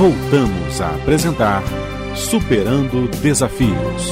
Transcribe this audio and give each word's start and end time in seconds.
Voltamos 0.00 0.80
a 0.80 0.96
apresentar 0.96 1.62
Superando 2.16 3.06
Desafios. 3.20 4.08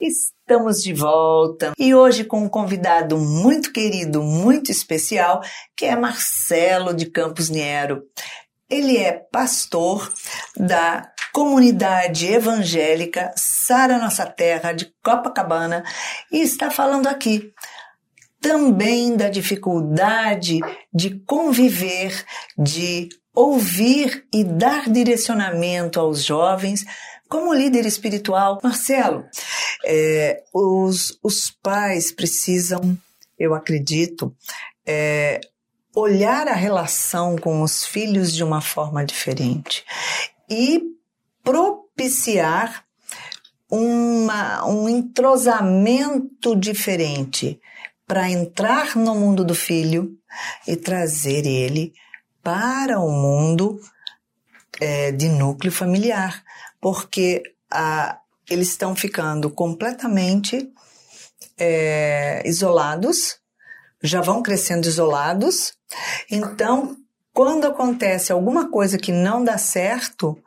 Estamos 0.00 0.76
de 0.80 0.94
volta 0.94 1.72
e 1.76 1.92
hoje 1.92 2.22
com 2.22 2.44
um 2.44 2.48
convidado 2.48 3.18
muito 3.18 3.72
querido, 3.72 4.22
muito 4.22 4.70
especial, 4.70 5.42
que 5.76 5.84
é 5.84 5.96
Marcelo 5.96 6.94
de 6.94 7.06
Campos 7.06 7.50
Niero. 7.50 8.04
Ele 8.70 8.96
é 8.96 9.10
pastor 9.10 10.08
da 10.56 11.10
comunidade 11.32 12.32
evangélica 12.32 13.32
Sara 13.36 13.98
Nossa 13.98 14.24
Terra 14.24 14.70
de 14.70 14.94
Copacabana 15.02 15.82
e 16.30 16.42
está 16.42 16.70
falando 16.70 17.08
aqui 17.08 17.52
também 18.40 19.16
da 19.16 19.28
dificuldade 19.28 20.60
de 20.92 21.18
conviver, 21.20 22.24
de 22.56 23.08
ouvir 23.34 24.26
e 24.32 24.42
dar 24.44 24.88
direcionamento 24.88 26.00
aos 26.00 26.24
jovens 26.24 26.84
como 27.28 27.52
líder 27.52 27.86
espiritual. 27.86 28.58
Marcelo, 28.62 29.24
é, 29.84 30.42
os, 30.52 31.18
os 31.22 31.50
pais 31.50 32.10
precisam, 32.10 32.96
eu 33.38 33.54
acredito, 33.54 34.34
é, 34.86 35.40
olhar 35.94 36.48
a 36.48 36.54
relação 36.54 37.36
com 37.36 37.62
os 37.62 37.84
filhos 37.84 38.32
de 38.32 38.42
uma 38.42 38.60
forma 38.60 39.04
diferente 39.04 39.84
e 40.48 40.82
propiciar 41.42 42.84
uma, 43.70 44.66
um 44.66 44.88
entrosamento 44.88 46.56
diferente 46.56 47.60
para 48.08 48.30
entrar 48.30 48.96
no 48.96 49.14
mundo 49.14 49.44
do 49.44 49.54
filho 49.54 50.18
e 50.66 50.74
trazer 50.74 51.46
ele 51.46 51.92
para 52.42 52.98
o 52.98 53.10
mundo 53.10 53.78
é, 54.80 55.12
de 55.12 55.28
núcleo 55.28 55.70
familiar, 55.70 56.42
porque 56.80 57.42
a, 57.70 58.18
eles 58.48 58.68
estão 58.68 58.96
ficando 58.96 59.50
completamente 59.50 60.72
é, 61.58 62.42
isolados, 62.46 63.38
já 64.02 64.22
vão 64.22 64.42
crescendo 64.42 64.88
isolados. 64.88 65.74
Então, 66.30 66.96
quando 67.34 67.66
acontece 67.66 68.32
alguma 68.32 68.70
coisa 68.70 68.96
que 68.96 69.12
não 69.12 69.44
dá 69.44 69.58
certo, 69.58 70.42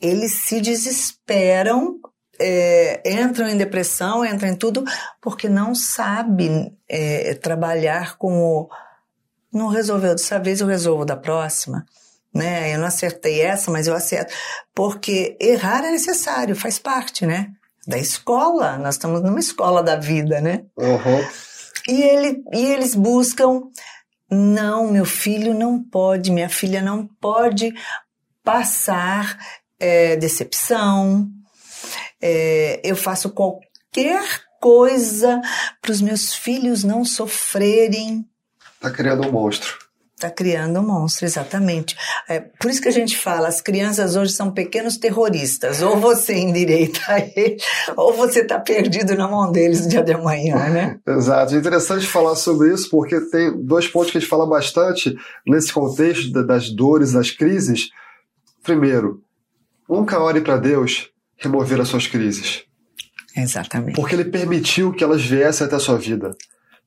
eles 0.00 0.32
se 0.44 0.60
desesperam 0.60 1.98
é, 2.40 3.02
entram 3.04 3.48
em 3.48 3.56
depressão, 3.56 4.24
entram 4.24 4.48
em 4.48 4.56
tudo, 4.56 4.84
porque 5.20 5.48
não 5.48 5.74
sabem 5.74 6.76
é, 6.88 7.34
trabalhar 7.34 8.16
com 8.16 8.38
o. 8.38 8.70
Não 9.52 9.68
resolveu 9.68 10.12
dessa 10.12 10.38
vez, 10.38 10.60
eu 10.60 10.66
resolvo 10.66 11.04
da 11.04 11.16
próxima. 11.16 11.84
Né? 12.32 12.74
Eu 12.74 12.78
não 12.78 12.86
acertei 12.86 13.40
essa, 13.40 13.70
mas 13.70 13.86
eu 13.86 13.94
acerto. 13.94 14.32
Porque 14.74 15.36
errar 15.40 15.84
é 15.84 15.90
necessário, 15.90 16.54
faz 16.54 16.78
parte, 16.78 17.26
né? 17.26 17.50
Da 17.86 17.98
escola. 17.98 18.76
Nós 18.76 18.94
estamos 18.94 19.22
numa 19.22 19.40
escola 19.40 19.82
da 19.82 19.96
vida, 19.96 20.40
né? 20.40 20.64
Uhum. 20.76 21.26
E, 21.88 22.02
ele, 22.02 22.42
e 22.52 22.66
eles 22.66 22.94
buscam. 22.94 23.62
Não, 24.30 24.92
meu 24.92 25.06
filho 25.06 25.54
não 25.54 25.82
pode, 25.82 26.30
minha 26.30 26.50
filha 26.50 26.82
não 26.82 27.06
pode 27.18 27.72
passar 28.44 29.38
é, 29.80 30.16
decepção, 30.16 31.30
é, 32.20 32.80
eu 32.84 32.96
faço 32.96 33.30
qualquer 33.30 34.22
coisa 34.60 35.40
para 35.80 35.92
os 35.92 36.00
meus 36.00 36.34
filhos 36.34 36.84
não 36.84 37.04
sofrerem. 37.04 38.26
Está 38.74 38.90
criando 38.90 39.26
um 39.26 39.32
monstro. 39.32 39.88
Está 40.14 40.30
criando 40.30 40.80
um 40.80 40.82
monstro, 40.82 41.26
exatamente. 41.26 41.96
É, 42.28 42.40
por 42.40 42.68
isso 42.68 42.82
que 42.82 42.88
a 42.88 42.92
gente 42.92 43.16
fala, 43.16 43.46
as 43.46 43.60
crianças 43.60 44.16
hoje 44.16 44.32
são 44.32 44.50
pequenos 44.50 44.96
terroristas. 44.96 45.80
Ou 45.80 45.96
você 45.96 46.34
endireita 46.34 47.00
ele, 47.36 47.56
ou 47.96 48.12
você 48.12 48.40
está 48.40 48.58
perdido 48.58 49.14
na 49.14 49.28
mão 49.28 49.52
deles 49.52 49.82
no 49.82 49.88
dia 49.88 50.02
de 50.02 50.12
amanhã, 50.12 50.56
né? 50.70 50.98
Exato. 51.06 51.54
É 51.54 51.58
interessante 51.58 52.04
falar 52.04 52.34
sobre 52.34 52.74
isso, 52.74 52.90
porque 52.90 53.20
tem 53.30 53.64
dois 53.64 53.86
pontos 53.86 54.10
que 54.10 54.18
a 54.18 54.20
gente 54.20 54.28
fala 54.28 54.44
bastante 54.44 55.16
nesse 55.46 55.72
contexto 55.72 56.32
das 56.44 56.68
dores, 56.68 57.12
das 57.12 57.30
crises. 57.30 57.90
Primeiro, 58.64 59.22
nunca 59.88 60.18
ore 60.18 60.40
para 60.40 60.56
Deus 60.56 61.12
remover 61.38 61.80
as 61.80 61.88
suas 61.88 62.06
crises. 62.06 62.64
Exatamente. 63.36 63.94
Porque 63.94 64.14
ele 64.14 64.24
permitiu 64.24 64.92
que 64.92 65.04
elas 65.04 65.24
viessem 65.24 65.66
até 65.66 65.76
a 65.76 65.80
sua 65.80 65.96
vida. 65.96 66.36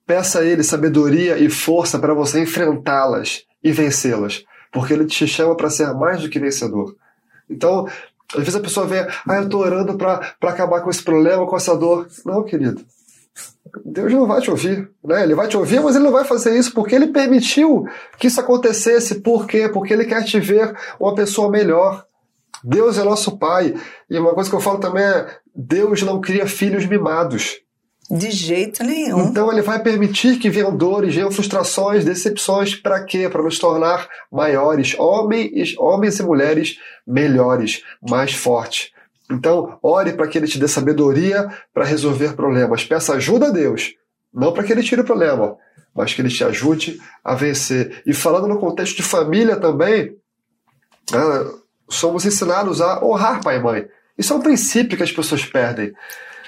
Peça 0.05 0.39
a 0.39 0.45
ele 0.45 0.63
sabedoria 0.63 1.37
e 1.37 1.49
força 1.49 1.97
para 1.97 2.13
você 2.13 2.41
enfrentá-las 2.41 3.45
e 3.63 3.71
vencê-las. 3.71 4.43
Porque 4.71 4.93
ele 4.93 5.05
te 5.05 5.27
chama 5.27 5.55
para 5.55 5.69
ser 5.69 5.93
mais 5.93 6.21
do 6.21 6.29
que 6.29 6.39
vencedor. 6.39 6.95
Então, 7.49 7.87
às 8.33 8.39
vezes 8.39 8.55
a 8.55 8.61
pessoa 8.61 8.85
vem, 8.85 8.99
ah, 8.99 9.35
eu 9.35 9.43
estou 9.43 9.61
orando 9.61 9.97
para 9.97 10.35
acabar 10.41 10.81
com 10.81 10.89
esse 10.89 11.03
problema, 11.03 11.45
com 11.45 11.55
essa 11.55 11.75
dor. 11.75 12.07
Não, 12.25 12.43
querido. 12.43 12.83
Deus 13.85 14.11
não 14.11 14.25
vai 14.25 14.41
te 14.41 14.49
ouvir, 14.49 14.89
né? 15.03 15.23
Ele 15.23 15.35
vai 15.35 15.47
te 15.47 15.55
ouvir, 15.55 15.81
mas 15.81 15.95
ele 15.95 16.03
não 16.03 16.11
vai 16.11 16.25
fazer 16.25 16.57
isso 16.57 16.73
porque 16.73 16.95
ele 16.95 17.07
permitiu 17.07 17.85
que 18.17 18.27
isso 18.27 18.39
acontecesse. 18.39 19.21
Por 19.21 19.45
quê? 19.45 19.69
Porque 19.69 19.93
ele 19.93 20.05
quer 20.05 20.23
te 20.23 20.39
ver 20.39 20.75
uma 20.99 21.13
pessoa 21.15 21.49
melhor. 21.49 22.05
Deus 22.63 22.97
é 22.97 23.03
nosso 23.03 23.37
Pai. 23.37 23.73
E 24.09 24.17
uma 24.17 24.33
coisa 24.33 24.49
que 24.49 24.55
eu 24.55 24.61
falo 24.61 24.79
também 24.79 25.03
é: 25.03 25.37
Deus 25.55 26.01
não 26.01 26.21
cria 26.21 26.47
filhos 26.47 26.85
mimados. 26.85 27.59
De 28.09 28.29
jeito 28.29 28.83
nenhum. 28.83 29.27
Então 29.27 29.49
ele 29.49 29.61
vai 29.61 29.81
permitir 29.81 30.37
que 30.37 30.49
venham 30.49 30.75
dores, 30.75 31.15
venham 31.15 31.31
frustrações, 31.31 32.03
decepções, 32.03 32.75
para 32.75 33.01
quê? 33.05 33.29
Para 33.29 33.41
nos 33.41 33.57
tornar 33.57 34.05
maiores, 34.29 34.97
homens, 34.99 35.75
homens 35.77 36.19
e 36.19 36.23
mulheres 36.23 36.77
melhores, 37.07 37.83
mais 38.01 38.33
fortes. 38.33 38.91
Então, 39.31 39.79
ore 39.81 40.11
para 40.11 40.27
que 40.27 40.37
ele 40.37 40.47
te 40.47 40.59
dê 40.59 40.67
sabedoria 40.67 41.49
para 41.73 41.85
resolver 41.85 42.33
problemas. 42.33 42.83
Peça 42.83 43.13
ajuda 43.13 43.47
a 43.47 43.51
Deus, 43.51 43.95
não 44.33 44.51
para 44.51 44.63
que 44.63 44.73
ele 44.73 44.83
tire 44.83 44.99
o 44.99 45.05
problema, 45.05 45.55
mas 45.95 46.13
que 46.13 46.21
ele 46.21 46.27
te 46.27 46.43
ajude 46.43 46.99
a 47.23 47.33
vencer. 47.33 48.01
E 48.05 48.13
falando 48.13 48.47
no 48.47 48.59
contexto 48.59 48.97
de 48.97 49.03
família 49.03 49.55
também, 49.55 50.17
né, 51.11 51.51
somos 51.91 52.25
ensinados 52.25 52.81
a 52.81 53.03
honrar 53.03 53.43
pai 53.43 53.57
e 53.57 53.59
mãe. 53.59 53.87
Isso 54.17 54.33
é 54.33 54.35
um 54.35 54.41
princípio 54.41 54.97
que 54.97 55.03
as 55.03 55.11
pessoas 55.11 55.45
perdem. 55.45 55.93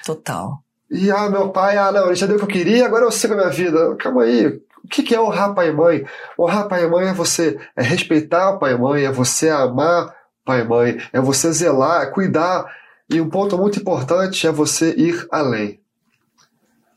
Total. 0.05 0.59
E, 0.89 1.09
ah, 1.11 1.29
meu 1.29 1.49
pai, 1.49 1.77
ah, 1.77 1.91
não, 1.91 2.07
ele 2.07 2.15
já 2.15 2.27
deu 2.27 2.35
o 2.35 2.39
que 2.39 2.45
eu 2.45 2.49
queria, 2.49 2.85
agora 2.85 3.05
eu 3.05 3.11
sigo 3.11 3.33
a 3.33 3.37
minha 3.37 3.49
vida. 3.49 3.95
Calma 3.95 4.23
aí. 4.23 4.61
O 4.83 4.87
que 4.87 5.15
é 5.15 5.19
honrar 5.19 5.53
pai 5.53 5.69
e 5.69 5.71
mãe? 5.71 6.05
Honrar 6.37 6.67
pai 6.67 6.83
e 6.83 6.87
mãe 6.87 7.07
é 7.07 7.13
você 7.13 7.57
é 7.75 7.81
respeitar 7.81 8.57
pai 8.57 8.73
e 8.73 8.77
mãe, 8.77 9.05
é 9.05 9.11
você 9.11 9.49
amar 9.49 10.13
pai 10.45 10.61
e 10.61 10.63
mãe, 10.65 10.97
é 11.11 11.21
você 11.21 11.51
zelar, 11.51 12.03
é 12.03 12.05
cuidar. 12.07 12.65
E 13.09 13.19
um 13.19 13.29
ponto 13.29 13.57
muito 13.57 13.79
importante 13.79 14.45
é 14.45 14.51
você 14.51 14.93
ir 14.95 15.25
além. 15.31 15.79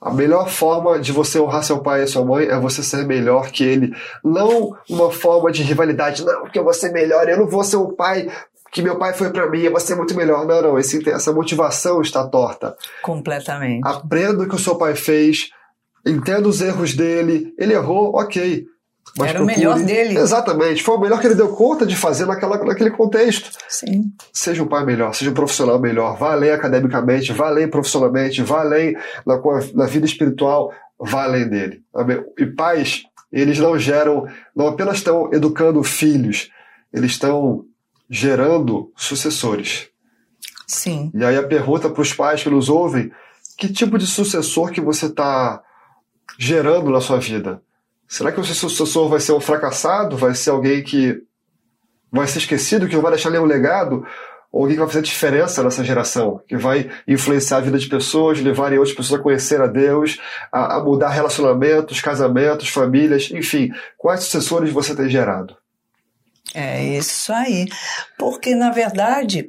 A 0.07 0.13
melhor 0.13 0.49
forma 0.49 1.01
de 1.01 1.11
você 1.11 1.41
honrar 1.41 1.65
seu 1.65 1.81
pai 1.81 2.05
e 2.05 2.07
sua 2.07 2.25
mãe 2.25 2.47
é 2.47 2.57
você 2.61 2.81
ser 2.81 3.05
melhor 3.05 3.51
que 3.51 3.65
ele. 3.65 3.93
Não 4.23 4.77
uma 4.89 5.11
forma 5.11 5.51
de 5.51 5.65
rivalidade, 5.65 6.25
não, 6.25 6.43
porque 6.43 6.57
eu 6.57 6.63
vou 6.63 6.73
ser 6.73 6.93
melhor, 6.93 7.29
eu 7.29 7.37
não 7.37 7.49
vou 7.49 7.65
ser 7.65 7.75
o 7.77 7.89
pai 7.89 8.31
que 8.71 8.83
meu 8.83 8.97
pai 8.99 9.13
foi 9.15 9.31
para 9.31 9.51
mim, 9.51 9.63
eu 9.63 9.73
vou 9.73 9.81
ser 9.81 9.97
muito 9.97 10.15
melhor. 10.15 10.47
Não, 10.47 10.63
não, 10.63 10.79
esse, 10.79 11.11
essa 11.11 11.33
motivação 11.33 12.01
está 12.01 12.25
torta. 12.25 12.77
Completamente. 13.03 13.81
Aprenda 13.85 14.45
o 14.45 14.49
que 14.49 14.55
o 14.55 14.59
seu 14.61 14.77
pai 14.77 14.95
fez, 14.95 15.51
entenda 16.07 16.47
os 16.49 16.61
erros 16.61 16.95
dele. 16.95 17.53
Ele 17.59 17.75
errou, 17.75 18.15
ok. 18.15 18.65
Mas 19.19 19.31
Era 19.31 19.39
procure... 19.39 19.55
o 19.55 19.59
melhor 19.59 19.79
dele. 19.81 20.19
Exatamente. 20.19 20.83
Foi 20.83 20.97
o 20.97 21.01
melhor 21.01 21.21
que 21.21 21.27
ele 21.27 21.35
deu 21.35 21.49
conta 21.49 21.87
de 21.87 21.97
fazer 21.97 22.27
naquela, 22.27 22.63
naquele 22.63 22.91
contexto. 22.91 23.51
Sim. 23.69 24.13
Seja 24.33 24.63
um 24.63 24.67
pai 24.67 24.85
melhor, 24.85 25.15
seja 25.15 25.31
um 25.31 25.35
profissional 25.35 25.79
melhor. 25.79 26.17
Vá 26.19 26.33
além 26.33 26.51
academicamente, 26.51 27.33
vá 27.33 27.49
além 27.49 27.69
profissionalmente, 27.69 28.43
vá 28.43 28.61
além 28.61 28.97
na, 29.25 29.41
na 29.75 29.87
vida 29.87 30.05
espiritual, 30.07 30.73
vá 30.99 31.25
além 31.25 31.49
dele. 31.49 31.83
E 32.39 32.47
pais, 32.47 33.05
eles 33.33 33.59
não 33.59 33.79
geram, 33.79 34.27
não 34.55 34.69
apenas 34.69 34.97
estão 34.99 35.31
educando 35.33 35.83
filhos, 35.83 36.51
eles 36.93 37.13
estão 37.13 37.65
gerando 38.09 38.93
sucessores. 38.97 39.89
Sim. 40.67 41.11
E 41.15 41.25
aí 41.25 41.37
a 41.37 41.47
pergunta 41.47 41.89
para 41.89 42.03
os 42.03 42.13
pais 42.13 42.43
que 42.43 42.51
nos 42.51 42.69
ouvem, 42.69 43.11
que 43.57 43.73
tipo 43.73 43.99
de 43.99 44.07
sucessor 44.07 44.71
que 44.71 44.81
você 44.81 45.07
está 45.07 45.63
gerando 46.39 46.91
na 46.91 47.01
sua 47.01 47.19
vida? 47.19 47.63
Será 48.09 48.31
que 48.31 48.41
o 48.41 48.45
seu 48.45 48.55
sucessor 48.55 49.09
vai 49.09 49.21
ser 49.21 49.33
um 49.33 49.41
fracassado? 49.41 50.17
Vai 50.17 50.35
ser 50.35 50.51
alguém 50.51 50.83
que 50.83 51.21
vai 52.11 52.27
ser 52.27 52.39
esquecido, 52.39 52.89
que 52.89 52.95
não 52.95 53.03
vai 53.03 53.13
deixar 53.13 53.31
nenhum 53.31 53.45
legado? 53.45 54.07
Ou 54.53 54.63
alguém 54.63 54.77
que 54.77 54.81
vai 54.81 54.89
fazer 54.89 55.03
diferença 55.03 55.63
nessa 55.63 55.85
geração? 55.85 56.41
Que 56.49 56.57
vai 56.57 56.91
influenciar 57.07 57.59
a 57.59 57.61
vida 57.61 57.79
de 57.79 57.89
pessoas, 57.89 58.41
levar 58.41 58.73
outras 58.73 58.97
pessoas 58.97 59.21
a 59.21 59.23
conhecer 59.23 59.61
a 59.61 59.67
Deus, 59.67 60.19
a, 60.53 60.77
a 60.77 60.85
mudar 60.85 61.11
relacionamentos, 61.11 62.01
casamentos, 62.01 62.69
famílias, 62.69 63.31
enfim. 63.31 63.71
Quais 63.99 64.21
sucessores 64.21 64.73
você 64.73 64.95
tem 64.95 65.11
gerado? 65.11 65.57
É 66.55 66.83
isso 66.97 67.33
aí. 67.33 67.67
Porque, 68.17 68.55
na 68.55 68.71
verdade, 68.71 69.49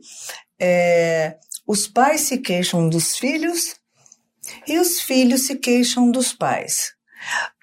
é, 0.60 1.38
os 1.65 1.88
pais 1.88 2.21
se 2.21 2.39
queixam 2.39 2.89
dos 2.89 3.18
filhos 3.18 3.75
e 4.68 4.80
os 4.80 5.00
filhos 5.00 5.45
se 5.45 5.56
queixam 5.56 6.12
dos 6.12 6.33
pais. 6.33 6.94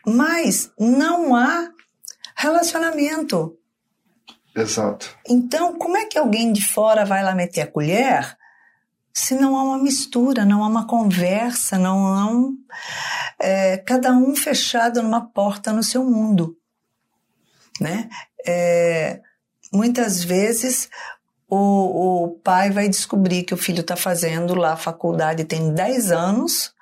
Mas 0.07 0.71
não 0.79 1.35
há 1.35 1.71
relacionamento. 2.37 3.57
Exato. 4.55 5.17
Então, 5.29 5.79
como 5.79 5.97
é 5.97 6.07
que 6.07 6.19
alguém 6.19 6.53
de 6.53 6.65
fora 6.65 7.05
vai 7.05 7.23
lá 7.23 7.35
meter 7.35 7.63
a 7.63 7.67
colher 7.67 8.37
se 9.13 9.37
não 9.37 9.57
há 9.57 9.63
uma 9.63 9.79
mistura, 9.79 10.45
não 10.45 10.65
há 10.65 10.67
uma 10.67 10.89
conversa, 10.89 11.79
não 11.79 12.05
há 12.07 12.27
um, 12.27 12.59
é, 13.41 13.79
cada 13.79 14.13
um 14.13 14.35
fechado 14.35 15.01
numa 15.01 15.25
porta 15.25 15.73
no 15.73 15.85
seu 15.85 16.05
mundo, 16.05 16.59
né? 17.81 18.09
É, 18.45 19.21
muitas 19.73 20.25
vezes 20.25 20.91
o, 21.49 22.25
o 22.25 22.31
pai 22.41 22.73
vai 22.73 22.89
descobrir 22.89 23.45
que 23.45 23.55
o 23.55 23.57
filho 23.57 23.83
está 23.83 23.95
fazendo 23.95 24.55
lá 24.55 24.73
a 24.73 24.77
faculdade 24.77 25.45
tem 25.45 25.73
10 25.73 26.11
anos 26.11 26.74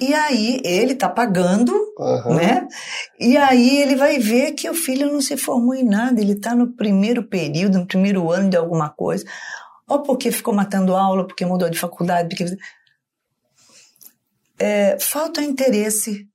e 0.00 0.14
aí 0.14 0.60
ele 0.64 0.92
está 0.92 1.08
pagando, 1.08 1.72
uhum. 1.98 2.36
né? 2.36 2.68
E 3.18 3.36
aí 3.36 3.78
ele 3.78 3.96
vai 3.96 4.18
ver 4.18 4.52
que 4.52 4.70
o 4.70 4.74
filho 4.74 5.10
não 5.10 5.20
se 5.20 5.36
formou 5.36 5.74
em 5.74 5.84
nada, 5.84 6.20
ele 6.20 6.34
está 6.34 6.54
no 6.54 6.72
primeiro 6.72 7.24
período, 7.24 7.78
no 7.80 7.86
primeiro 7.86 8.30
ano 8.30 8.48
de 8.48 8.56
alguma 8.56 8.88
coisa, 8.88 9.24
ou 9.88 10.02
porque 10.02 10.30
ficou 10.30 10.54
matando 10.54 10.94
aula, 10.94 11.26
porque 11.26 11.44
mudou 11.44 11.68
de 11.68 11.78
faculdade, 11.78 12.28
porque 12.28 12.56
é, 14.60 14.96
falta 15.00 15.42
interesse, 15.42 16.28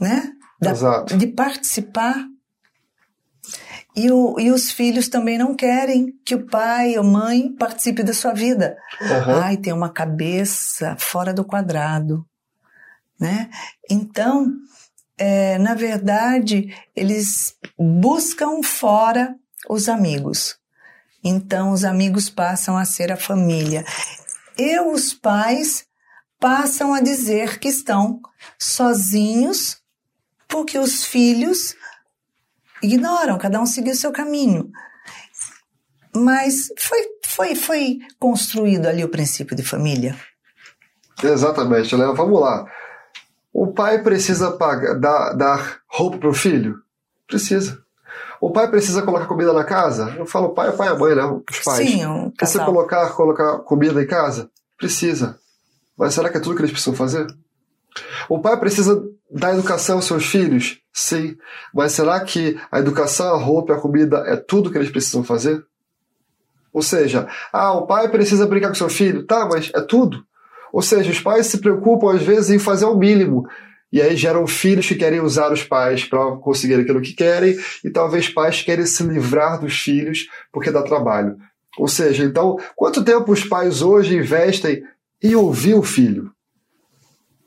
né? 0.00 0.32
Da, 0.58 0.70
Exato. 0.70 1.16
De 1.16 1.26
participar. 1.26 2.24
E, 3.94 4.10
o, 4.10 4.38
e 4.38 4.50
os 4.50 4.70
filhos 4.70 5.08
também 5.08 5.38
não 5.38 5.54
querem 5.54 6.12
que 6.24 6.34
o 6.34 6.46
pai 6.46 6.98
ou 6.98 7.04
mãe 7.04 7.54
participe 7.54 8.02
da 8.02 8.12
sua 8.12 8.34
vida. 8.34 8.76
Uhum. 9.00 9.34
Ai, 9.42 9.56
tem 9.56 9.72
uma 9.72 9.88
cabeça 9.88 10.96
fora 10.98 11.32
do 11.32 11.44
quadrado 11.44 12.26
né? 13.18 13.50
Então, 13.90 14.52
é, 15.18 15.58
na 15.58 15.74
verdade, 15.74 16.74
eles 16.94 17.56
buscam 17.78 18.62
fora 18.62 19.34
os 19.68 19.88
amigos. 19.88 20.58
Então, 21.24 21.72
os 21.72 21.84
amigos 21.84 22.30
passam 22.30 22.76
a 22.76 22.84
ser 22.84 23.10
a 23.10 23.16
família. 23.16 23.84
E 24.58 24.78
os 24.80 25.12
pais 25.12 25.86
passam 26.38 26.94
a 26.94 27.00
dizer 27.00 27.58
que 27.58 27.68
estão 27.68 28.20
sozinhos 28.58 29.78
porque 30.48 30.78
os 30.78 31.04
filhos 31.04 31.74
ignoram, 32.82 33.38
cada 33.38 33.60
um 33.60 33.66
seguiu 33.66 33.94
seu 33.94 34.12
caminho. 34.12 34.70
Mas 36.14 36.68
foi, 36.78 36.98
foi, 37.26 37.54
foi 37.54 37.98
construído 38.18 38.86
ali 38.86 39.04
o 39.04 39.08
princípio 39.08 39.56
de 39.56 39.62
família? 39.62 40.16
Exatamente, 41.22 41.94
Léo. 41.94 42.14
Vamos 42.14 42.40
lá. 42.40 42.66
O 43.58 43.68
pai 43.68 44.02
precisa 44.02 44.50
pagar, 44.50 45.00
dar, 45.00 45.32
dar 45.32 45.78
roupa 45.88 46.18
para 46.18 46.28
o 46.28 46.34
filho? 46.34 46.78
Precisa. 47.26 47.82
O 48.38 48.50
pai 48.50 48.68
precisa 48.68 49.00
colocar 49.00 49.24
comida 49.24 49.50
na 49.54 49.64
casa? 49.64 50.14
Eu 50.18 50.26
falo 50.26 50.50
pai, 50.50 50.68
o 50.68 50.76
pai 50.76 50.88
e 50.88 50.90
a 50.90 50.94
mãe, 50.94 51.14
né? 51.14 51.24
Os 51.24 51.60
pais. 51.60 51.88
Sim, 51.88 52.04
um 52.04 52.30
Precisa 52.30 52.66
colocar, 52.66 53.08
colocar 53.14 53.60
comida 53.60 54.02
em 54.02 54.06
casa? 54.06 54.50
Precisa. 54.76 55.38
Mas 55.96 56.12
será 56.12 56.28
que 56.28 56.36
é 56.36 56.40
tudo 56.40 56.54
que 56.54 56.60
eles 56.60 56.70
precisam 56.70 56.92
fazer? 56.92 57.26
O 58.28 58.38
pai 58.38 58.60
precisa 58.60 59.02
dar 59.30 59.54
educação 59.54 59.96
aos 59.96 60.04
seus 60.04 60.26
filhos? 60.26 60.78
Sim. 60.92 61.34
Mas 61.72 61.92
será 61.92 62.20
que 62.20 62.60
a 62.70 62.78
educação, 62.78 63.34
a 63.34 63.38
roupa 63.38 63.72
e 63.72 63.76
a 63.76 63.80
comida 63.80 64.18
é 64.26 64.36
tudo 64.36 64.70
que 64.70 64.76
eles 64.76 64.90
precisam 64.90 65.24
fazer? 65.24 65.64
Ou 66.74 66.82
seja, 66.82 67.26
ah, 67.50 67.72
o 67.72 67.86
pai 67.86 68.06
precisa 68.10 68.46
brincar 68.46 68.68
com 68.68 68.74
seu 68.74 68.90
filho? 68.90 69.24
Tá, 69.24 69.48
mas 69.50 69.72
é 69.74 69.80
tudo? 69.80 70.22
Ou 70.76 70.82
seja, 70.82 71.10
os 71.10 71.18
pais 71.18 71.46
se 71.46 71.56
preocupam 71.56 72.14
às 72.14 72.22
vezes 72.22 72.50
em 72.50 72.58
fazer 72.58 72.84
o 72.84 72.94
mínimo. 72.94 73.48
E 73.90 73.98
aí 73.98 74.14
geram 74.14 74.46
filhos 74.46 74.86
que 74.86 74.94
querem 74.94 75.20
usar 75.20 75.50
os 75.50 75.62
pais 75.62 76.04
para 76.04 76.36
conseguir 76.36 76.74
aquilo 76.74 77.00
que 77.00 77.14
querem, 77.14 77.56
e 77.82 77.88
talvez 77.88 78.28
pais 78.28 78.60
querem 78.60 78.84
se 78.84 79.02
livrar 79.02 79.58
dos 79.58 79.72
filhos 79.72 80.28
porque 80.52 80.70
dá 80.70 80.82
trabalho. 80.82 81.38
Ou 81.78 81.88
seja, 81.88 82.24
então, 82.24 82.58
quanto 82.76 83.02
tempo 83.02 83.32
os 83.32 83.42
pais 83.42 83.80
hoje 83.80 84.18
investem 84.18 84.82
em 85.22 85.34
ouvir 85.34 85.72
o 85.72 85.82
filho? 85.82 86.30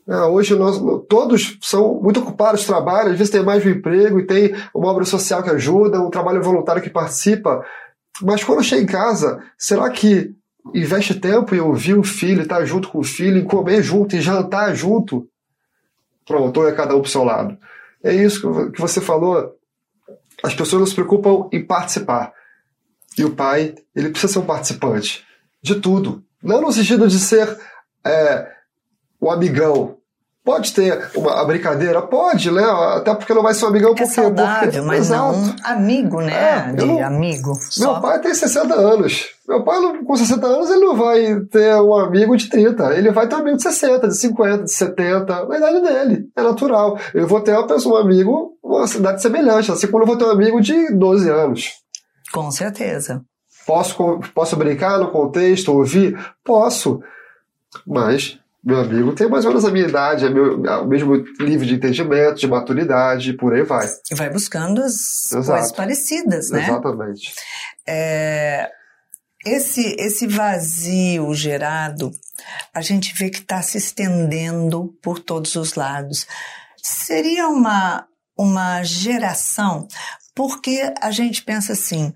Ah, 0.08 0.28
hoje 0.28 0.56
nós, 0.56 0.82
todos 1.08 1.56
são 1.62 2.02
muito 2.02 2.22
ocupados, 2.22 2.66
trabalham, 2.66 3.12
às 3.12 3.18
vezes 3.20 3.32
tem 3.32 3.44
mais 3.44 3.64
um 3.64 3.70
emprego 3.70 4.20
e 4.20 4.26
tem 4.26 4.56
uma 4.74 4.88
obra 4.88 5.06
social 5.06 5.44
que 5.44 5.52
ajuda, 5.52 6.02
um 6.02 6.10
trabalho 6.10 6.42
voluntário 6.42 6.82
que 6.82 6.90
participa. 6.90 7.64
Mas 8.24 8.44
quando 8.44 8.64
chega 8.64 8.82
em 8.82 8.88
casa, 8.88 9.40
será 9.56 9.88
que 9.92 10.34
investe 10.74 11.20
tempo 11.20 11.56
em 11.56 11.60
ouvir 11.60 11.96
o 11.96 12.04
filho, 12.04 12.42
estar 12.42 12.64
junto 12.66 12.90
com 12.90 13.00
o 13.00 13.04
filho, 13.04 13.38
em 13.38 13.46
comer 13.46 13.82
junto, 13.82 14.16
em 14.16 14.22
jantar 14.22 14.76
junto. 14.76 15.28
Pronto, 16.26 16.60
ou 16.60 16.68
é 16.68 16.72
cada 16.72 16.96
um 16.96 17.02
pro 17.02 17.10
seu 17.10 17.24
lado. 17.24 17.58
É 18.04 18.14
isso 18.14 18.72
que 18.72 18.80
você 18.80 19.02
falou. 19.02 19.56
As 20.44 20.54
pessoas 20.54 20.80
não 20.80 20.88
se 20.88 20.96
preocupam 20.96 21.50
em 21.52 21.64
participar. 21.64 22.34
E 23.18 23.24
o 23.24 23.36
pai, 23.36 23.76
ele 23.96 24.10
precisa 24.10 24.34
ser 24.34 24.40
um 24.40 24.46
participante 24.46 25.26
de 25.62 25.76
tudo. 25.76 26.24
Não 26.42 26.62
no 26.62 26.72
sentido 26.72 27.08
de 27.08 27.20
ser 27.20 27.58
é, 28.06 28.50
o 29.20 29.30
amigão, 29.30 29.98
Pode 30.50 30.74
ter 30.74 31.12
uma 31.14 31.46
brincadeira? 31.46 32.02
Pode, 32.02 32.50
né? 32.50 32.64
Até 32.64 33.14
porque 33.14 33.36
não 33.36 33.44
vai 33.44 33.54
ser 33.54 33.66
um 33.66 33.68
amigão 33.68 33.92
porque, 33.92 34.02
é 34.02 34.08
saudável, 34.08 34.64
porque... 34.64 34.82
mas 34.82 35.06
Exato. 35.06 35.38
não 35.38 35.56
amigo, 35.64 36.22
né? 36.22 36.34
É, 36.34 36.74
de 36.74 36.86
não... 36.88 37.06
amigo. 37.06 37.50
Meu 37.78 37.90
só. 37.90 38.00
pai 38.00 38.20
tem 38.20 38.34
60 38.34 38.74
anos. 38.74 39.28
Meu 39.48 39.64
pai, 39.64 39.80
com 40.04 40.16
60 40.16 40.48
anos, 40.48 40.72
ele 40.72 40.80
não 40.80 40.96
vai 40.96 41.40
ter 41.52 41.76
um 41.76 41.94
amigo 41.94 42.36
de 42.36 42.50
30. 42.50 42.96
Ele 42.96 43.12
vai 43.12 43.28
ter 43.28 43.36
um 43.36 43.42
amigo 43.42 43.58
de 43.58 43.62
60, 43.62 44.08
de 44.08 44.18
50, 44.18 44.64
de 44.64 44.72
70, 44.72 45.46
na 45.46 45.58
idade 45.58 45.82
dele. 45.82 46.30
É 46.36 46.42
natural. 46.42 46.98
Eu 47.14 47.28
vou 47.28 47.42
ter 47.42 47.56
um 47.56 47.96
amigo, 47.96 48.58
uma 48.64 48.88
cidade 48.88 49.22
semelhante. 49.22 49.72
Assim 49.72 49.86
como 49.86 50.02
eu 50.02 50.08
vou 50.08 50.18
ter 50.18 50.26
um 50.26 50.32
amigo 50.32 50.60
de 50.60 50.96
12 50.96 51.30
anos. 51.30 51.74
Com 52.34 52.50
certeza. 52.50 53.22
Posso, 53.68 54.20
posso 54.34 54.56
brincar 54.56 54.98
no 54.98 55.12
contexto, 55.12 55.72
ouvir? 55.72 56.18
Posso. 56.44 57.00
Mas 57.86 58.40
meu 58.64 58.82
amigo 58.82 59.14
tem 59.14 59.30
mais 59.30 59.46
ou 59.46 59.52
menos 59.52 59.66
a 59.66 59.72
minha 59.72 59.88
idade, 59.88 60.26
é, 60.26 60.30
meu, 60.30 60.66
é 60.66 60.78
o 60.78 60.88
mesmo 60.88 61.16
nível 61.40 61.66
de 61.66 61.76
entendimento, 61.76 62.40
de 62.40 62.48
maturidade, 62.48 63.34
por 63.34 63.54
aí 63.54 63.64
vai. 63.64 63.88
E 64.12 64.16
vai 64.16 64.30
buscando 64.30 64.82
as 64.82 65.32
Exato. 65.32 65.48
coisas 65.48 65.72
parecidas, 65.72 66.50
né? 66.50 66.64
Exatamente. 66.64 67.34
É, 67.88 68.70
esse, 69.46 69.96
esse 69.98 70.28
vazio 70.28 71.34
gerado, 71.34 72.12
a 72.74 72.82
gente 72.82 73.14
vê 73.14 73.30
que 73.30 73.40
está 73.40 73.62
se 73.62 73.78
estendendo 73.78 74.94
por 75.02 75.20
todos 75.20 75.56
os 75.56 75.76
lados. 75.76 76.28
Seria 76.84 77.48
uma, 77.48 78.06
uma 78.38 78.84
geração, 78.84 79.88
porque 80.36 80.94
a 81.02 81.12
gente 81.12 81.44
pensa 81.44 81.74
assim, 81.74 82.14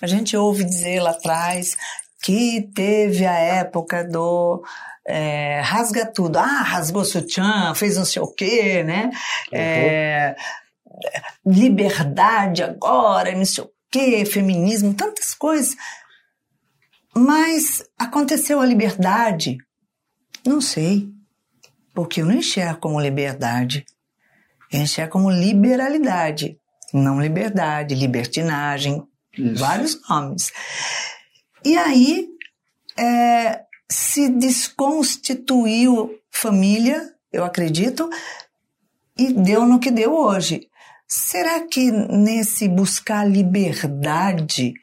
a 0.00 0.06
gente 0.06 0.36
ouve 0.36 0.64
dizer 0.64 1.00
lá 1.00 1.10
atrás 1.10 1.76
que 2.22 2.70
teve 2.74 3.26
a 3.26 3.38
época 3.38 4.02
do 4.02 4.62
é, 5.06 5.60
rasga 5.60 6.06
tudo. 6.06 6.38
Ah, 6.38 6.62
rasgou 6.62 7.04
sutiã, 7.04 7.74
fez 7.74 7.96
não 7.96 8.04
sei 8.04 8.22
o 8.22 8.32
quê, 8.32 8.82
né? 8.82 9.10
Uhum. 9.52 9.58
É, 9.58 10.36
liberdade 11.44 12.62
agora, 12.62 13.34
não 13.34 13.44
sei 13.44 13.64
o 13.64 13.70
quê, 13.90 14.24
feminismo, 14.24 14.94
tantas 14.94 15.34
coisas. 15.34 15.76
Mas 17.14 17.82
aconteceu 17.98 18.60
a 18.60 18.66
liberdade? 18.66 19.58
Não 20.44 20.60
sei. 20.60 21.08
Porque 21.94 22.20
eu 22.20 22.26
não 22.26 22.34
enxergo 22.34 22.80
como 22.80 23.00
liberdade. 23.00 23.86
Eu 24.70 24.80
enxergo 24.80 25.12
como 25.12 25.30
liberalidade. 25.30 26.58
Não 26.92 27.20
liberdade, 27.20 27.94
libertinagem, 27.94 29.02
Isso. 29.36 29.56
vários 29.56 30.08
nomes. 30.08 30.52
E 31.64 31.76
aí, 31.76 32.28
é, 32.96 33.65
se 33.90 34.28
desconstituiu 34.28 36.18
família, 36.30 37.14
eu 37.32 37.44
acredito, 37.44 38.08
e 39.16 39.32
deu 39.32 39.64
no 39.64 39.80
que 39.80 39.90
deu 39.90 40.14
hoje. 40.14 40.68
Será 41.08 41.60
que 41.60 41.90
nesse 41.90 42.68
buscar 42.68 43.24
liberdade, 43.24 44.74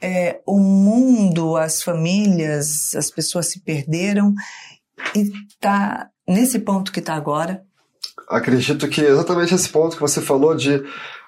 é, 0.00 0.40
o 0.46 0.58
mundo, 0.58 1.56
as 1.56 1.82
famílias, 1.82 2.94
as 2.94 3.10
pessoas 3.10 3.50
se 3.50 3.60
perderam 3.60 4.34
e 5.14 5.30
está 5.48 6.08
nesse 6.26 6.58
ponto 6.58 6.90
que 6.90 7.00
está 7.00 7.14
agora? 7.14 7.62
Acredito 8.28 8.88
que 8.88 9.02
exatamente 9.02 9.54
esse 9.54 9.68
ponto 9.68 9.94
que 9.94 10.02
você 10.02 10.20
falou 10.20 10.54
de 10.54 10.82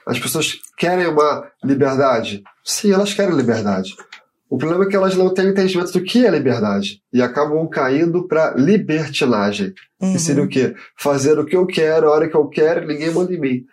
as 0.07 0.19
pessoas 0.19 0.59
querem 0.77 1.07
uma 1.07 1.51
liberdade. 1.63 2.43
Sim, 2.65 2.93
elas 2.93 3.13
querem 3.13 3.37
liberdade. 3.37 3.95
O 4.51 4.57
problema 4.57 4.85
é 4.85 4.89
que 4.89 4.97
elas 4.97 5.15
não 5.15 5.33
têm 5.33 5.49
entendimento 5.49 5.93
do 5.93 6.03
que 6.03 6.25
é 6.27 6.31
liberdade 6.31 7.03
e 7.13 7.21
acabam 7.21 7.69
caindo 7.69 8.27
para 8.27 8.55
libertinagem. 8.57 9.75
Uhum. 10.01 10.13
Que 10.13 10.19
seria 10.19 10.43
o 10.43 10.49
quê? 10.49 10.75
Fazer 10.99 11.39
o 11.39 11.45
que 11.45 11.55
eu 11.57 11.67
quero, 11.67 12.09
a 12.09 12.13
hora 12.13 12.29
que 12.29 12.35
eu 12.37 12.49
quero, 12.49 12.87
ninguém 12.87 13.11
manda 13.13 13.33
em 13.33 13.39
mim. 13.41 13.65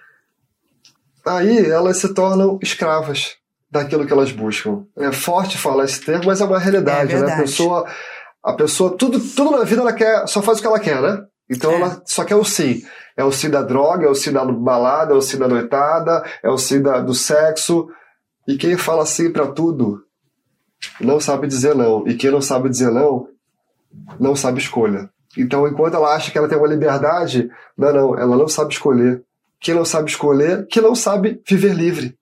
Aí 1.25 1.65
elas 1.69 1.97
se 1.97 2.13
tornam 2.13 2.59
escravas 2.61 3.35
daquilo 3.71 4.05
que 4.05 4.13
elas 4.13 4.31
buscam. 4.31 4.85
É 4.97 5.11
forte 5.11 5.57
falar 5.57 5.85
esse 5.85 6.01
termo, 6.01 6.25
mas 6.25 6.39
é 6.41 6.45
uma 6.45 6.59
realidade, 6.59 7.13
é 7.15 7.19
né? 7.19 7.33
A 7.33 7.37
pessoa, 7.37 7.85
a 8.43 8.53
pessoa 8.53 8.95
tudo, 8.97 9.19
tudo 9.19 9.51
na 9.51 9.63
vida 9.63 9.81
ela 9.81 9.93
quer, 9.93 10.27
só 10.27 10.41
faz 10.41 10.59
o 10.59 10.61
que 10.61 10.67
ela 10.67 10.79
quer, 10.79 11.01
né? 11.01 11.23
Então 11.49 11.71
É. 11.71 11.75
ela 11.75 12.01
só 12.05 12.23
quer 12.23 12.35
o 12.35 12.43
sim. 12.43 12.81
É 13.17 13.23
o 13.23 13.31
sim 13.31 13.49
da 13.49 13.61
droga, 13.61 14.05
é 14.05 14.09
o 14.09 14.15
sim 14.15 14.31
da 14.31 14.43
balada, 14.45 15.13
é 15.13 15.15
o 15.15 15.21
sim 15.21 15.37
da 15.37 15.47
noitada, 15.47 16.23
é 16.43 16.49
o 16.49 16.57
sim 16.57 16.81
da- 16.81 16.99
do 16.99 17.13
sexo. 17.13 17.87
E 18.47 18.57
quem 18.57 18.77
fala 18.77 19.05
sim 19.05 19.31
pra 19.31 19.47
tudo 19.47 20.01
não 20.99 21.19
sabe 21.19 21.47
dizer 21.47 21.75
não. 21.75 22.07
E 22.07 22.15
quem 22.15 22.31
não 22.31 22.41
sabe 22.41 22.69
dizer 22.69 22.91
não, 22.91 23.27
não 24.19 24.35
sabe 24.35 24.59
escolha. 24.59 25.09
Então, 25.37 25.67
enquanto 25.67 25.95
ela 25.95 26.15
acha 26.15 26.31
que 26.31 26.37
ela 26.37 26.47
tem 26.47 26.57
uma 26.57 26.67
liberdade, 26.67 27.49
não, 27.77 27.93
não, 27.93 28.17
ela 28.17 28.37
não 28.37 28.47
sabe 28.47 28.73
escolher. 28.73 29.21
Quem 29.59 29.73
não 29.73 29.85
sabe 29.85 30.09
escolher, 30.09 30.67
que 30.67 30.79
não 30.79 30.95
sabe 30.95 31.41
viver 31.47 31.73
livre. 31.73 32.15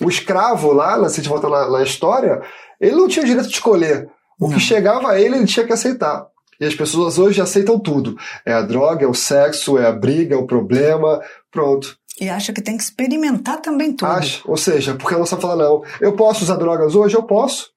O 0.00 0.08
escravo 0.08 0.72
lá, 0.72 0.96
se 1.08 1.20
a 1.20 1.22
gente 1.22 1.28
volta 1.28 1.48
na, 1.48 1.70
na 1.70 1.82
história, 1.82 2.42
ele 2.80 2.96
não 2.96 3.08
tinha 3.08 3.24
direito 3.24 3.48
de 3.48 3.54
escolher. 3.54 4.08
O 4.38 4.48
Não. 4.48 4.54
que 4.54 4.60
chegava 4.60 5.10
a 5.10 5.20
ele, 5.20 5.36
ele 5.36 5.46
tinha 5.46 5.66
que 5.66 5.72
aceitar. 5.72 6.26
E 6.60 6.64
as 6.64 6.74
pessoas 6.74 7.18
hoje 7.18 7.40
aceitam 7.40 7.78
tudo. 7.78 8.16
É 8.44 8.52
a 8.52 8.62
droga, 8.62 9.04
é 9.04 9.08
o 9.08 9.14
sexo, 9.14 9.78
é 9.78 9.86
a 9.86 9.92
briga, 9.92 10.34
é 10.34 10.38
o 10.38 10.46
problema. 10.46 11.20
Pronto. 11.50 11.96
E 12.20 12.28
acha 12.28 12.52
que 12.52 12.62
tem 12.62 12.76
que 12.76 12.82
experimentar 12.82 13.60
também 13.60 13.92
tudo. 13.92 14.10
Acha. 14.10 14.40
Ou 14.44 14.56
seja, 14.56 14.94
porque 14.94 15.14
ela 15.14 15.20
não 15.20 15.26
sabe 15.26 15.42
falar 15.42 15.56
não. 15.56 15.82
Eu 16.00 16.14
posso 16.14 16.44
usar 16.44 16.56
drogas 16.56 16.94
hoje? 16.94 17.16
Eu 17.16 17.24
posso. 17.24 17.70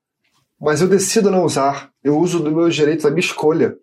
Mas 0.60 0.82
eu 0.82 0.88
decido 0.88 1.30
não 1.30 1.46
usar. 1.46 1.92
Eu 2.04 2.18
uso 2.18 2.40
do 2.40 2.52
meu 2.52 2.70
direito, 2.70 3.04
da 3.04 3.10
minha 3.10 3.20
escolha. 3.20 3.76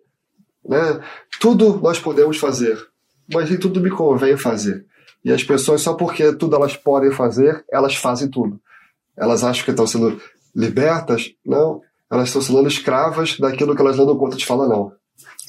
Né? 0.67 0.99
Tudo 1.39 1.79
nós 1.81 1.99
podemos 1.99 2.37
fazer. 2.37 2.77
Mas 3.31 3.49
nem 3.49 3.59
tudo 3.59 3.79
me 3.79 3.89
convém 3.89 4.37
fazer. 4.37 4.85
E 5.23 5.31
as 5.31 5.43
pessoas, 5.43 5.81
só 5.81 5.93
porque 5.93 6.35
tudo 6.35 6.55
elas 6.55 6.75
podem 6.75 7.11
fazer, 7.11 7.65
elas 7.71 7.95
fazem 7.95 8.29
tudo. 8.29 8.59
Elas 9.17 9.43
acham 9.43 9.63
que 9.63 9.71
estão 9.71 9.87
sendo 9.87 10.21
libertas? 10.55 11.31
Não. 11.45 11.81
Elas 12.11 12.27
estão 12.27 12.41
sendo 12.41 12.67
escravas 12.67 13.39
daquilo 13.39 13.75
que 13.75 13.81
elas 13.81 13.97
não 13.97 14.05
dão 14.05 14.17
conta 14.17 14.37
de 14.37 14.45
falar 14.45 14.67
não. 14.67 14.91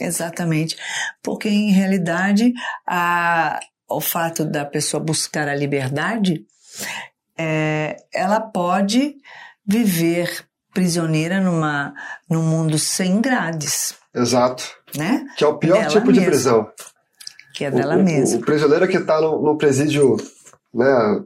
Exatamente. 0.00 0.76
Porque, 1.22 1.48
em 1.48 1.70
realidade, 1.72 2.52
a, 2.86 3.60
o 3.88 4.00
fato 4.00 4.44
da 4.44 4.64
pessoa 4.64 5.02
buscar 5.02 5.48
a 5.48 5.54
liberdade, 5.54 6.46
é, 7.36 7.96
ela 8.12 8.40
pode 8.40 9.16
viver 9.66 10.45
prisioneira 10.80 11.40
numa, 11.40 11.94
num 12.28 12.42
mundo 12.42 12.78
sem 12.78 13.20
grades, 13.20 13.94
Exato. 14.14 14.62
né? 14.94 15.26
Que 15.36 15.42
é 15.42 15.46
o 15.46 15.56
pior 15.58 15.78
Dela 15.78 15.88
tipo 15.90 16.12
de 16.12 16.20
mesma. 16.20 16.26
prisão. 16.30 16.70
Que 17.54 17.64
é 17.64 17.68
O- 17.70 17.74
dela 17.74 17.96
o, 17.96 18.02
mesma. 18.04 18.38
O 18.38 18.40
prisioneiro 18.42 18.86
que 18.86 18.98
está 18.98 19.20
no, 19.20 19.42
no 19.42 19.56
presídio 19.56 20.16
né, 20.74 21.22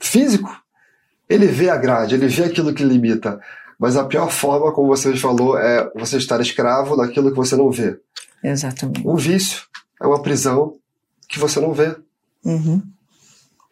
físico, 0.00 0.48
ele 1.28 1.46
vê 1.46 1.68
a 1.68 1.76
grade, 1.76 2.14
ele 2.14 2.28
vê 2.28 2.44
aquilo 2.44 2.72
que 2.72 2.84
limita. 2.84 3.40
Mas 3.78 3.96
a 3.96 4.04
pior 4.04 4.30
forma, 4.30 4.72
como 4.72 4.86
você 4.88 5.14
falou, 5.16 5.58
é 5.58 5.90
você 5.94 6.16
estar 6.16 6.40
escravo 6.40 6.96
daquilo 6.96 7.30
que 7.30 7.36
você 7.36 7.56
não 7.56 7.70
vê. 7.70 7.98
Exatamente. 8.42 9.06
Um 9.06 9.16
vício 9.16 9.62
é 10.00 10.06
uma 10.06 10.22
prisão 10.22 10.74
que 11.28 11.38
você 11.38 11.58
não 11.60 11.72
vê. 11.72 11.94
Uhum. 12.44 12.80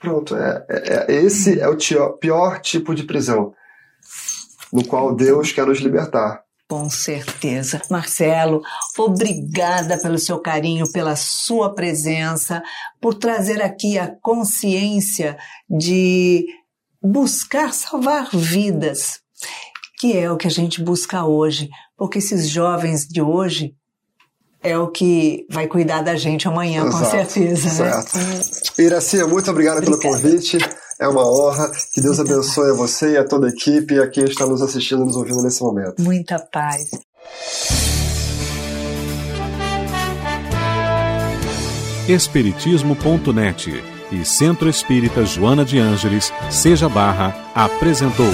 Pronto, 0.01 0.37
é, 0.37 0.65
é- 0.69 1.07
é- 1.09 1.15
esse 1.23 1.59
é 1.61 1.69
o 1.69 1.77
tio- 1.77 2.13
pior 2.15 2.61
tipo 2.61 2.95
de 2.95 3.05
prisão, 3.05 3.55
no 4.75 4.85
qual 4.85 5.15
Deus 5.15 5.53
quer 5.53 5.65
nos 5.67 5.79
libertar. 5.79 6.43
Com 6.69 6.91
certeza. 6.91 7.81
Marcelo, 7.89 8.61
obrigada 8.99 10.01
pelo 10.01 10.19
seu 10.19 10.41
carinho, 10.41 10.91
pela 10.91 11.15
sua 11.15 11.73
presença, 11.73 12.61
por 13.01 13.15
trazer 13.15 13.63
aqui 13.63 13.97
a 13.99 14.13
consciência 14.21 15.39
de 15.71 16.45
buscar 17.01 17.73
salvar 17.73 18.31
vidas, 18.33 19.21
que 19.99 20.17
é 20.17 20.29
o 20.33 20.37
que 20.37 20.49
a 20.49 20.51
gente 20.51 20.83
busca 20.83 21.25
hoje, 21.25 21.69
porque 21.97 22.19
esses 22.19 22.49
jovens 22.49 23.07
de 23.07 23.23
hoje 23.23 23.77
é 24.63 24.77
o 24.77 24.89
que 24.89 25.47
vai 25.51 25.69
cuidar 25.69 26.03
da 26.03 26.17
gente 26.17 26.49
amanhã, 26.49 26.91
com 26.91 26.97
Exato, 26.97 27.11
certeza. 27.11 27.85
né? 27.85 28.03
certo. 28.03 28.81
Iraci, 28.81 29.23
muito 29.25 29.51
obrigado 29.51 29.83
pelo 29.83 29.97
Obrigada. 29.97 30.23
convite. 30.23 30.59
É 31.01 31.09
uma 31.09 31.27
honra. 31.27 31.71
Que 31.93 32.01
Deus 32.01 32.19
abençoe 32.21 32.71
a 32.71 32.75
você 32.75 33.13
e 33.13 33.17
a 33.17 33.25
toda 33.25 33.47
a 33.47 33.51
equipe 33.51 33.95
e 33.95 34.01
a 34.01 34.09
quem 34.09 34.25
está 34.25 34.47
nos 34.47 34.63
assistindo 34.63 35.03
e 35.03 35.07
nos 35.07 35.17
ouvindo 35.17 35.43
nesse 35.43 35.63
momento. 35.63 36.01
Muita 36.01 36.39
paz. 36.39 36.91
Espiritismo.net 42.09 43.83
e 44.13 44.25
Centro 44.25 44.69
Espírita 44.69 45.25
Joana 45.25 45.65
de 45.65 45.79
Ângeles, 45.79 46.33
Seja 46.51 46.89
Barra, 46.89 47.35
apresentou 47.55 48.31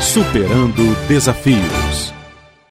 Superando 0.00 0.94
Desafios. 1.08 2.17